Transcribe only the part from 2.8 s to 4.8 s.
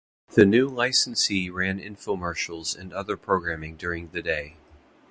other programming during the day.